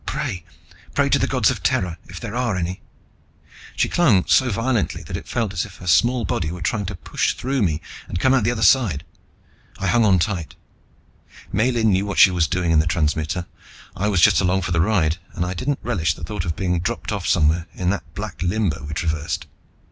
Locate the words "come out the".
8.19-8.49